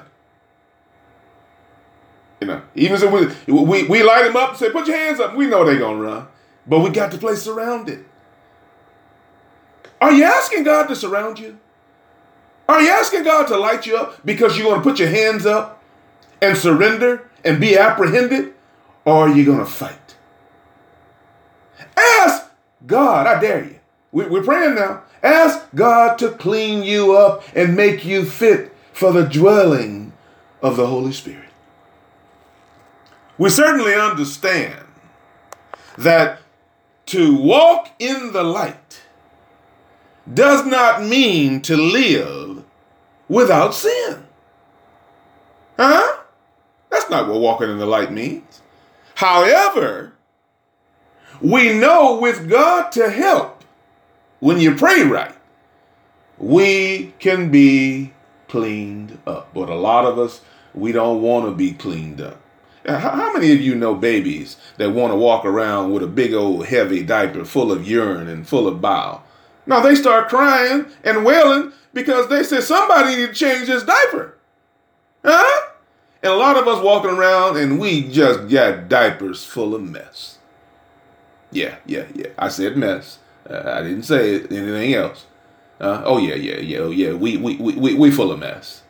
You 2.41 2.49
know, 2.49 2.63
even 2.75 2.99
so 2.99 3.09
we 3.09 3.27
we, 3.53 3.85
we 3.85 4.03
light 4.03 4.25
them 4.25 4.37
up 4.37 4.51
and 4.51 4.59
say, 4.59 4.71
"Put 4.71 4.87
your 4.87 4.97
hands 4.97 5.21
up." 5.21 5.35
We 5.35 5.47
know 5.47 5.65
they're 5.65 5.79
gonna 5.79 6.01
run, 6.01 6.27
but 6.67 6.81
we 6.81 6.91
got 6.91 7.11
the 7.11 7.19
place 7.19 7.43
surrounded. 7.43 8.05
Are 10.01 10.13
you 10.13 10.25
asking 10.25 10.65
God 10.65 10.87
to 10.89 10.97
surround 10.97 11.39
you? 11.39 11.59
Are 12.69 12.81
you 12.81 12.91
asking 12.91 13.25
God 13.25 13.47
to 13.49 13.57
light 13.57 13.87
you 13.87 13.97
up 13.97 14.25
because 14.25 14.57
you're 14.57 14.67
going 14.67 14.81
to 14.81 14.89
put 14.89 14.99
your 14.99 15.09
hands 15.09 15.45
up 15.47 15.83
and 16.41 16.57
surrender 16.57 17.31
and 17.45 17.61
be 17.61 17.77
apprehended? 17.77 18.55
Or 19.05 19.29
are 19.29 19.35
you 19.35 19.45
going 19.45 19.59
to 19.59 19.67
fight? 19.67 20.17
Ask 21.97 22.51
God, 22.87 23.27
I 23.27 23.41
dare 23.41 23.65
you. 23.65 23.79
We, 24.13 24.25
are 24.25 24.43
praying 24.43 24.77
now. 24.77 25.03
Ask 25.23 25.67
God 25.75 26.19
to 26.19 26.31
clean 26.31 26.83
you 26.83 27.17
up 27.17 27.43
and 27.55 27.77
make 27.77 28.05
you 28.05 28.25
fit 28.25 28.73
for 28.93 29.13
the 29.13 29.25
dwelling 29.25 30.13
of 30.63 30.77
the 30.77 30.87
Holy 30.87 31.13
Spirit. 31.13 31.49
We 33.37 33.51
certainly 33.51 33.95
understand 33.95 34.87
that 35.99 36.41
to 37.15 37.33
walk 37.33 37.91
in 38.01 38.33
the 38.33 38.43
light 38.43 39.01
does 40.33 40.67
not 40.67 41.01
mean 41.01 41.61
to 41.61 41.77
live 41.77 42.65
without 43.29 43.73
sin. 43.73 44.25
Huh? 45.79 46.23
That's 46.91 47.09
not 47.09 47.29
what 47.29 47.39
walking 47.39 47.71
in 47.71 47.79
the 47.79 47.87
light 47.87 48.11
means. 48.11 48.63
However, 49.15 50.15
we 51.41 51.73
know 51.79 52.19
with 52.19 52.51
God 52.51 52.91
to 52.91 53.09
help, 53.09 53.63
when 54.41 54.59
you 54.59 54.75
pray 54.75 55.05
right, 55.05 55.37
we 56.37 57.15
can 57.21 57.49
be 57.49 58.13
cleaned 58.49 59.21
up. 59.25 59.55
But 59.55 59.71
a 59.71 59.77
lot 59.77 60.05
of 60.05 60.19
us, 60.19 60.41
we 60.75 60.91
don't 60.91 61.23
want 61.23 61.47
to 61.47 61.53
be 61.53 61.75
cleaned 61.75 62.21
up. 62.21 62.41
How 62.87 63.33
many 63.33 63.53
of 63.53 63.61
you 63.61 63.75
know 63.75 63.95
babies 63.95 64.57
that 64.77 64.91
want 64.91 65.13
to 65.13 65.17
walk 65.17 65.45
around 65.45 65.93
with 65.93 66.03
a 66.03 66.07
big 66.07 66.35
old 66.35 66.67
heavy 66.67 67.03
diaper 67.03 67.45
full 67.45 67.73
of 67.73 67.89
urine 67.89 68.29
and 68.29 68.47
full 68.47 68.69
of 68.69 68.81
bile? 68.81 69.25
Now 69.67 69.81
they 69.81 69.95
start 69.95 70.29
crying 70.29 70.87
and 71.03 71.25
wailing 71.25 71.73
because 71.95 72.29
they 72.29 72.43
said 72.43 72.63
somebody 72.63 73.17
need 73.17 73.29
to 73.29 73.33
change 73.35 73.69
this 73.69 73.85
diaper. 73.85 74.37
Huh? 75.25 75.69
And 76.23 76.33
a 76.33 76.37
lot 76.37 76.57
of 76.59 76.69
us 76.69 76.83
walking 76.83 77.11
around 77.11 77.57
and 77.57 77.79
we 77.79 78.03
just 78.03 78.49
got 78.51 78.89
diapers 78.89 79.45
full 79.45 79.75
of 79.75 79.83
mess. 79.83 80.39
Yeah, 81.51 81.77
yeah, 81.87 82.05
yeah. 82.15 82.29
I 82.37 82.49
said 82.49 82.77
mess. 82.77 83.19
Uh, 83.49 83.63
I 83.65 83.83
didn't 83.83 84.03
say 84.03 84.41
anything 84.41 84.95
else. 84.95 85.25
Uh, 85.81 86.03
oh 86.05 86.19
yeah, 86.19 86.35
yeah, 86.35 86.57
yeah, 86.57 86.79
oh 86.79 86.91
yeah. 86.91 87.13
We 87.13 87.37
we 87.37 87.57
we 87.57 87.95
we 87.95 88.11
full 88.11 88.33
of 88.33 88.39
mess. 88.39 88.83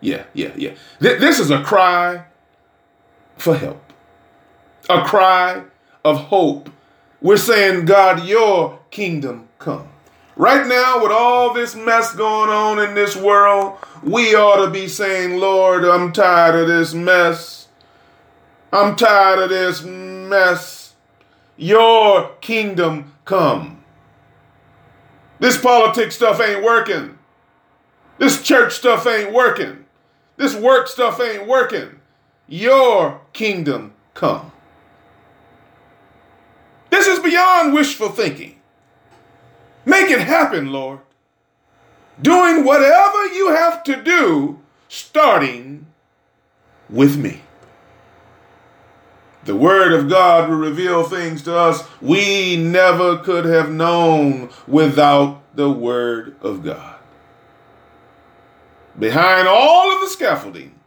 Yeah, 0.00 0.24
yeah, 0.34 0.52
yeah. 0.56 0.74
Th- 1.00 1.18
this 1.20 1.38
is 1.38 1.50
a 1.50 1.62
cry 1.62 2.24
for 3.40 3.56
help. 3.56 3.82
A 4.88 5.02
cry 5.02 5.64
of 6.04 6.18
hope. 6.18 6.70
We're 7.20 7.36
saying, 7.36 7.84
God, 7.84 8.26
your 8.26 8.78
kingdom 8.90 9.48
come. 9.58 9.88
Right 10.36 10.66
now, 10.66 11.02
with 11.02 11.12
all 11.12 11.52
this 11.52 11.74
mess 11.74 12.14
going 12.14 12.50
on 12.50 12.78
in 12.78 12.94
this 12.94 13.14
world, 13.14 13.78
we 14.02 14.34
ought 14.34 14.64
to 14.64 14.70
be 14.70 14.88
saying, 14.88 15.38
Lord, 15.38 15.84
I'm 15.84 16.12
tired 16.12 16.54
of 16.54 16.68
this 16.68 16.94
mess. 16.94 17.68
I'm 18.72 18.96
tired 18.96 19.38
of 19.40 19.50
this 19.50 19.82
mess. 19.82 20.94
Your 21.56 22.30
kingdom 22.40 23.14
come. 23.26 23.84
This 25.40 25.58
politics 25.60 26.16
stuff 26.16 26.40
ain't 26.40 26.64
working. 26.64 27.18
This 28.18 28.42
church 28.42 28.74
stuff 28.74 29.06
ain't 29.06 29.32
working. 29.32 29.84
This 30.36 30.54
work 30.54 30.88
stuff 30.88 31.20
ain't 31.20 31.46
working. 31.46 31.99
Your 32.50 33.20
kingdom 33.32 33.94
come. 34.12 34.50
This 36.90 37.06
is 37.06 37.20
beyond 37.20 37.72
wishful 37.72 38.08
thinking. 38.08 38.56
Make 39.84 40.10
it 40.10 40.20
happen, 40.20 40.72
Lord. 40.72 40.98
Doing 42.20 42.64
whatever 42.64 43.26
you 43.26 43.50
have 43.50 43.84
to 43.84 44.02
do, 44.02 44.58
starting 44.88 45.86
with 46.88 47.16
me. 47.16 47.42
The 49.44 49.54
Word 49.54 49.92
of 49.92 50.08
God 50.08 50.50
will 50.50 50.56
reveal 50.56 51.04
things 51.04 51.42
to 51.42 51.56
us 51.56 51.88
we 52.02 52.56
never 52.56 53.18
could 53.18 53.44
have 53.44 53.70
known 53.70 54.50
without 54.66 55.40
the 55.54 55.70
Word 55.70 56.34
of 56.42 56.64
God. 56.64 56.96
Behind 58.98 59.46
all 59.46 59.94
of 59.94 60.00
the 60.00 60.08
scaffolding, 60.08 60.79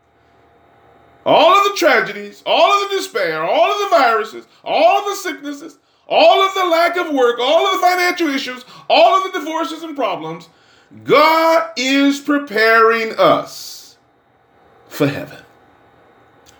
all 1.26 1.58
of 1.58 1.72
the 1.72 1.78
tragedies, 1.78 2.44
all 2.46 2.84
of 2.84 2.90
the 2.90 2.98
despair, 2.98 3.44
all 3.44 3.72
of 3.72 3.90
the 3.90 3.96
viruses, 3.98 4.48
all 4.64 5.00
of 5.00 5.06
the 5.06 5.16
sicknesses, 5.16 5.78
all 6.08 6.42
of 6.46 6.54
the 6.54 6.66
lack 6.66 6.98
of 6.98 7.14
work, 7.14 7.40
all 7.40 7.66
of 7.68 7.80
the 7.80 7.88
financial 7.88 8.30
issues, 8.30 8.66
all 8.90 9.16
of 9.16 9.32
the 9.32 9.40
divorces 9.40 9.84
and 9.84 9.96
problems, 9.96 10.50
God 11.04 11.72
is 11.76 12.20
preparing 12.20 13.18
us 13.18 13.98
for 14.88 15.08
heaven, 15.08 15.44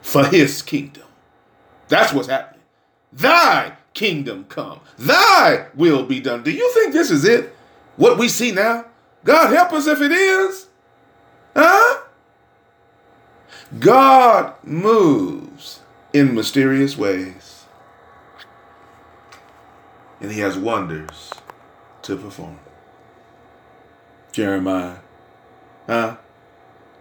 for 0.02 0.26
his 0.26 0.62
kingdom. 0.62 1.04
That's 1.88 2.13
what's 2.13 2.30
happening. 2.30 2.62
Thy 3.12 3.73
kingdom 3.93 4.45
come, 4.49 4.80
thy 4.97 5.67
will 5.76 6.04
be 6.06 6.19
done. 6.19 6.41
Do 6.41 6.52
you 6.52 6.73
think 6.73 6.93
this 6.93 7.12
is 7.12 7.26
it? 7.26 7.56
What 7.95 8.17
we 8.17 8.28
see 8.28 8.52
now? 8.52 8.86
God 9.23 9.54
help 9.54 9.71
us 9.73 9.86
if 9.86 10.02
it 10.02 10.12
is. 10.12 10.67
Huh? 11.56 12.02
God 13.79 14.53
moves 14.63 15.79
in 16.13 16.36
mysterious 16.36 16.97
ways 16.97 17.65
and 20.23 20.31
he 20.31 20.39
has 20.39 20.57
wonders 20.57 21.31
to 22.03 22.15
perform. 22.15 22.59
Jeremiah, 24.31 24.97
huh? 25.86 26.17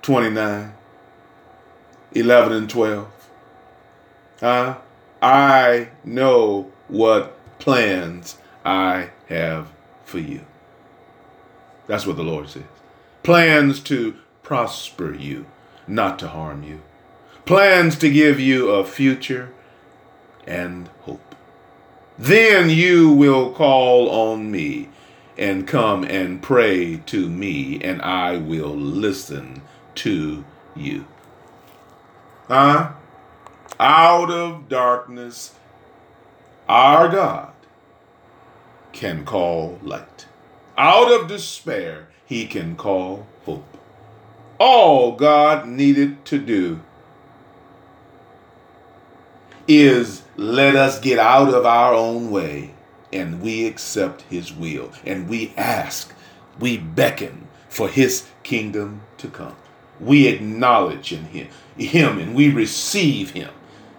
29, 0.02 0.74
11 2.12 2.52
and 2.52 2.68
12. 2.68 3.08
Huh? 4.40 4.78
I 5.22 5.88
know 6.04 6.72
what 6.88 7.38
plans 7.60 8.36
I 8.64 9.10
have 9.28 9.68
for 10.04 10.18
you. 10.18 10.40
That's 11.86 12.06
what 12.06 12.16
the 12.16 12.24
Lord 12.24 12.48
says. 12.48 12.64
Plans 13.22 13.78
to 13.80 14.16
prosper 14.42 15.14
you, 15.14 15.46
not 15.86 16.18
to 16.20 16.28
harm 16.28 16.62
you. 16.62 16.80
Plans 17.44 17.96
to 17.98 18.10
give 18.10 18.38
you 18.38 18.70
a 18.70 18.84
future 18.84 19.52
and 20.46 20.88
hope. 21.02 21.34
Then 22.18 22.70
you 22.70 23.12
will 23.12 23.52
call 23.52 24.08
on 24.10 24.50
me 24.50 24.88
and 25.36 25.66
come 25.66 26.04
and 26.04 26.42
pray 26.42 26.98
to 27.06 27.28
me, 27.28 27.80
and 27.82 28.00
I 28.02 28.36
will 28.36 28.76
listen 28.76 29.62
to 29.96 30.44
you. 30.76 31.06
Huh? 32.48 32.92
Out 33.80 34.30
of 34.30 34.68
darkness, 34.68 35.54
our 36.68 37.08
God 37.08 37.52
can 38.92 39.24
call 39.24 39.78
light. 39.82 40.26
Out 40.76 41.10
of 41.10 41.28
despair, 41.28 42.08
he 42.24 42.46
can 42.46 42.76
call 42.76 43.26
hope. 43.44 43.81
All 44.64 45.16
God 45.16 45.66
needed 45.66 46.24
to 46.26 46.38
do 46.38 46.78
is 49.66 50.22
let 50.36 50.76
us 50.76 51.00
get 51.00 51.18
out 51.18 51.52
of 51.52 51.66
our 51.66 51.92
own 51.92 52.30
way 52.30 52.72
and 53.12 53.42
we 53.42 53.66
accept 53.66 54.22
his 54.30 54.52
will 54.52 54.92
and 55.04 55.28
we 55.28 55.52
ask, 55.56 56.14
we 56.60 56.78
beckon 56.78 57.48
for 57.68 57.88
his 57.88 58.28
kingdom 58.44 59.00
to 59.18 59.26
come. 59.26 59.56
We 59.98 60.28
acknowledge 60.28 61.12
in 61.12 61.24
him, 61.24 61.48
him 61.76 62.20
and 62.20 62.32
we 62.32 62.48
receive 62.48 63.30
him. 63.30 63.50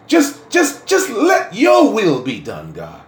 Just 0.08 0.49
just 0.49 0.88
just 0.88 1.10
let 1.10 1.54
your 1.54 1.91
will 1.91 2.21
be 2.21 2.39
done, 2.39 2.71
God. 2.71 3.02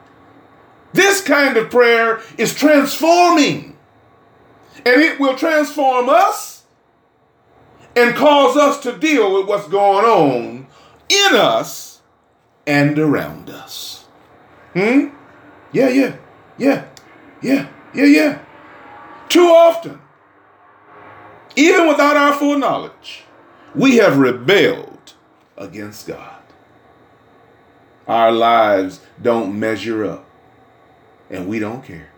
This 0.91 1.22
kind 1.22 1.56
of 1.56 1.72
prayer 1.72 2.20
is 2.38 2.54
transforming. 2.54 3.78
And 4.86 5.02
it 5.02 5.22
will 5.22 5.38
transform 5.38 6.10
us 6.10 6.55
and 7.95 8.15
cause 8.15 8.58
us 8.58 8.79
to 8.81 8.97
deal 8.97 9.34
with 9.34 9.47
what's 9.47 9.67
going 9.67 10.05
on 10.05 10.67
in 11.10 11.36
us 11.36 12.01
and 12.67 12.97
around 12.99 13.49
us. 13.49 14.05
Hmm? 14.73 15.10
Yeah, 15.71 15.89
yeah, 15.89 16.15
yeah, 16.58 16.86
yeah, 17.41 17.69
yeah, 17.93 18.05
yeah. 18.05 18.39
Too 19.29 19.47
often, 19.47 19.99
even 21.55 21.88
without 21.88 22.17
our 22.17 22.34
full 22.34 22.58
knowledge, 22.58 23.23
we 23.73 23.97
have 23.97 24.17
rebelled 24.17 25.13
against 25.58 26.08
God. 26.08 26.41
Our 28.08 28.31
lives 28.31 29.01
don't 29.21 29.60
measure 29.60 30.05
up, 30.05 30.25
and 31.29 31.47
we 31.47 31.60
don't 31.60 31.84
care. 31.84 32.10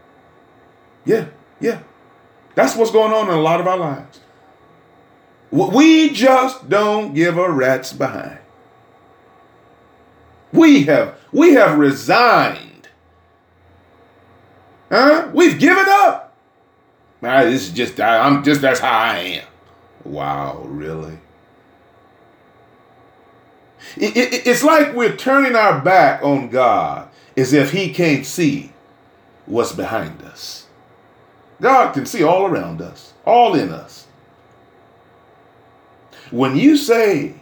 Yeah, 1.05 1.27
yeah. 1.61 1.81
That's 2.55 2.75
what's 2.75 2.91
going 2.91 3.13
on 3.13 3.29
in 3.29 3.35
a 3.35 3.41
lot 3.41 3.61
of 3.61 3.67
our 3.67 3.77
lives. 3.77 4.19
We 5.51 6.10
just 6.10 6.69
don't 6.69 7.13
give 7.13 7.38
a 7.38 7.49
rat's 7.49 7.93
behind. 7.93 8.39
We 10.51 10.83
have 10.83 11.17
we 11.31 11.53
have 11.53 11.77
resigned. 11.77 12.89
Huh? 14.89 15.29
We've 15.33 15.60
given 15.60 15.86
up. 15.88 16.36
Ah, 17.23 17.43
this 17.43 17.67
is 17.67 17.73
just 17.73 17.99
I'm 17.99 18.43
just 18.43 18.62
that's 18.62 18.79
how 18.79 18.91
I 18.91 19.17
am. 19.17 19.47
Wow, 20.03 20.62
really? 20.65 21.17
It, 23.95 24.15
it, 24.15 24.47
it's 24.47 24.63
like 24.63 24.93
we're 24.93 25.15
turning 25.15 25.55
our 25.55 25.81
back 25.81 26.21
on 26.23 26.49
God 26.49 27.10
as 27.36 27.53
if 27.53 27.71
He 27.71 27.93
can't 27.93 28.25
see 28.25 28.73
what's 29.45 29.71
behind 29.71 30.21
us. 30.21 30.67
God 31.62 31.93
can 31.93 32.05
see 32.05 32.23
all 32.23 32.45
around 32.45 32.81
us, 32.81 33.13
all 33.25 33.55
in 33.55 33.71
us. 33.71 34.06
When 36.31 36.57
you 36.57 36.77
say, 36.77 37.35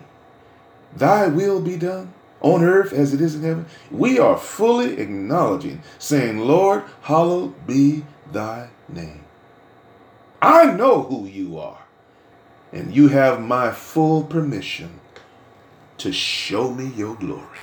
Thy 0.95 1.27
will 1.27 1.61
be 1.61 1.77
done 1.77 2.13
on 2.41 2.63
earth 2.63 2.93
as 2.93 3.13
it 3.13 3.21
is 3.21 3.35
in 3.35 3.41
heaven, 3.41 3.65
we 3.91 4.19
are 4.19 4.37
fully 4.37 4.99
acknowledging, 4.99 5.81
saying, 5.99 6.39
Lord, 6.39 6.83
hallowed 7.01 7.67
be 7.67 8.05
thy 8.31 8.69
name. 8.87 9.25
I 10.41 10.71
know 10.71 11.03
who 11.03 11.25
you 11.25 11.57
are, 11.57 11.79
and 12.71 12.95
you 12.95 13.07
have 13.09 13.41
my 13.41 13.71
full 13.71 14.23
permission 14.23 14.99
to 15.97 16.11
show 16.13 16.71
me 16.71 16.87
your 16.95 17.15
glory. 17.15 17.59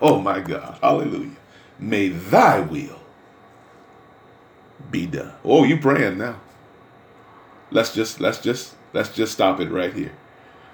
Oh 0.00 0.20
my 0.20 0.40
God, 0.40 0.78
hallelujah. 0.80 1.36
May 1.78 2.08
thy 2.08 2.60
will 2.60 3.00
be 4.90 5.06
done. 5.06 5.32
Oh, 5.44 5.64
you 5.64 5.78
praying 5.78 6.18
now. 6.18 6.40
Let's 7.70 7.94
just 7.94 8.20
let's 8.20 8.40
just 8.40 8.74
let's 8.92 9.10
just 9.10 9.32
stop 9.32 9.60
it 9.60 9.70
right 9.70 9.92
here. 9.92 10.12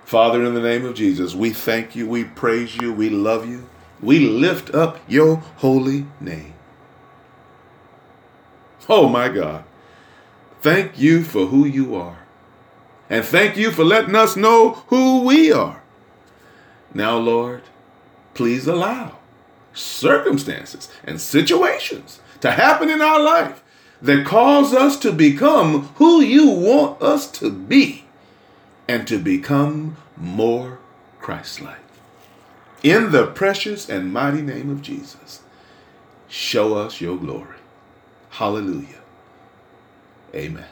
Father, 0.09 0.43
in 0.43 0.55
the 0.55 0.63
name 0.63 0.87
of 0.87 0.95
Jesus, 0.95 1.35
we 1.35 1.51
thank 1.51 1.95
you, 1.95 2.09
we 2.09 2.25
praise 2.25 2.75
you, 2.77 2.95
we 2.95 3.11
love 3.11 3.47
you. 3.47 3.69
We 4.01 4.21
lift 4.21 4.75
up 4.75 4.99
your 5.07 5.37
holy 5.57 6.07
name. 6.19 6.55
Oh 8.89 9.07
my 9.07 9.29
God. 9.29 9.65
Thank 10.63 10.99
you 10.99 11.25
for 11.25 11.49
who 11.49 11.67
you 11.67 11.95
are. 11.95 12.21
And 13.11 13.23
thank 13.23 13.59
you 13.59 13.71
for 13.71 13.85
letting 13.85 14.15
us 14.15 14.35
know 14.35 14.83
who 14.87 15.25
we 15.25 15.53
are. 15.53 15.83
Now, 16.95 17.19
Lord, 17.19 17.65
please 18.33 18.67
allow 18.67 19.19
circumstances 19.75 20.89
and 21.05 21.21
situations 21.21 22.21
to 22.41 22.53
happen 22.53 22.89
in 22.89 23.03
our 23.03 23.21
life 23.21 23.63
that 24.01 24.25
cause 24.25 24.73
us 24.73 24.99
to 25.01 25.13
become 25.13 25.83
who 25.97 26.23
you 26.23 26.49
want 26.49 27.03
us 27.03 27.31
to 27.33 27.51
be 27.51 28.07
and 28.89 29.07
to 29.07 29.19
become 29.19 29.97
more 30.17 30.79
Christ 31.21 31.61
like. 31.61 31.77
In 32.83 33.13
the 33.13 33.27
precious 33.27 33.89
and 33.89 34.13
mighty 34.13 34.41
name 34.41 34.71
of 34.71 34.83
Jesus, 34.83 35.43
show 36.29 36.75
us 36.75 37.01
your 37.01 37.17
glory. 37.17 37.57
Hallelujah. 38.31 39.03
Amen. 40.35 40.65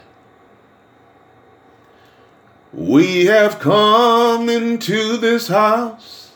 We 2.73 3.25
have 3.25 3.59
come 3.59 4.49
into 4.49 5.17
this 5.17 5.47
house 5.47 6.31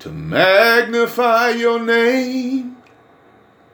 to 0.00 0.10
magnify 0.10 1.50
your 1.50 1.80
name 1.80 2.76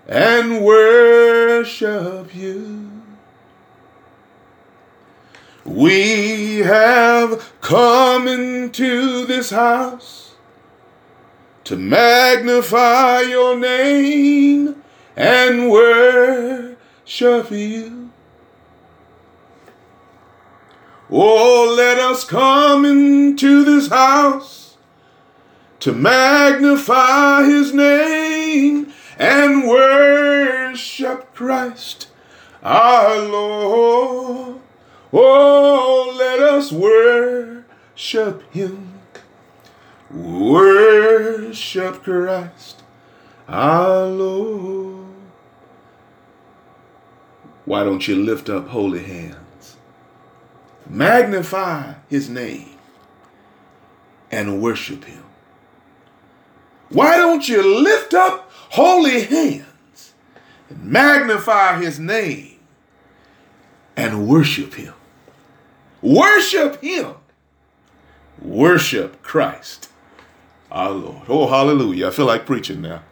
and 0.06 0.62
worship 0.64 2.34
you. 2.34 2.99
We 5.70 6.58
have 6.58 7.52
come 7.60 8.26
into 8.26 9.24
this 9.24 9.50
house 9.50 10.34
to 11.62 11.76
magnify 11.76 13.20
your 13.20 13.56
name 13.56 14.82
and 15.14 15.70
worship 15.70 17.52
you. 17.52 18.10
Oh, 21.08 21.72
let 21.76 21.98
us 22.00 22.24
come 22.24 22.84
into 22.84 23.62
this 23.62 23.86
house 23.86 24.76
to 25.78 25.92
magnify 25.92 27.44
his 27.44 27.72
name 27.72 28.92
and 29.20 29.68
worship 29.68 31.32
Christ 31.32 32.08
our 32.60 33.20
Lord. 33.20 34.60
Oh, 35.12 36.14
let 36.16 36.40
us 36.40 36.72
worship 36.72 38.52
him. 38.52 39.00
Worship 40.10 42.02
Christ 42.02 42.82
our 43.50 44.06
Lord. 44.06 45.06
Why 47.64 47.84
don't 47.84 48.06
you 48.06 48.16
lift 48.16 48.48
up 48.48 48.68
holy 48.68 49.02
hands? 49.02 49.76
Magnify 50.88 51.94
his 52.08 52.28
name 52.28 52.78
and 54.30 54.62
worship 54.62 55.04
him. 55.04 55.24
Why 56.88 57.16
don't 57.16 57.48
you 57.48 57.82
lift 57.82 58.14
up 58.14 58.50
holy 58.70 59.22
hands 59.22 60.14
and 60.68 60.84
magnify 60.84 61.80
his 61.80 61.98
name 61.98 62.58
and 63.96 64.26
worship 64.28 64.74
him? 64.74 64.94
Worship 66.02 66.82
him. 66.82 67.14
Worship 68.40 69.20
Christ, 69.22 69.90
our 70.72 70.90
Lord. 70.90 71.22
Oh, 71.28 71.46
hallelujah. 71.46 72.08
I 72.08 72.10
feel 72.10 72.26
like 72.26 72.46
preaching 72.46 72.80
now. 72.80 73.02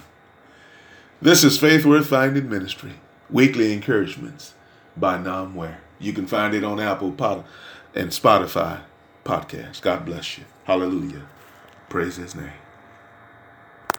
This 1.20 1.44
is 1.44 1.58
Faith 1.58 1.84
Worth 1.84 2.06
Finding 2.08 2.48
Ministry, 2.48 2.94
weekly 3.28 3.74
encouragements 3.74 4.54
by 4.96 5.18
Namware. 5.18 5.78
You 5.98 6.14
can 6.14 6.26
find 6.26 6.54
it 6.54 6.64
on 6.64 6.80
Apple 6.80 7.12
Pod 7.12 7.44
and 7.94 8.10
Spotify 8.10 8.80
podcast. 9.24 9.82
God 9.82 10.06
bless 10.06 10.38
you. 10.38 10.44
Hallelujah. 10.64 11.26
Praise 11.90 12.16
his 12.16 12.34
name. 12.34 12.52